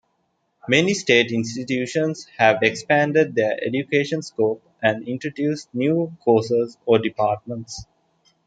Many 0.67 0.95
state 0.95 1.31
institutions 1.31 2.25
have 2.35 2.63
expanded 2.63 3.35
their 3.35 3.55
education 3.63 4.23
scope 4.23 4.63
and 4.81 5.07
introduced 5.07 5.69
new 5.75 6.17
courses 6.25 6.75
or 6.87 6.97
departments. 6.97 7.85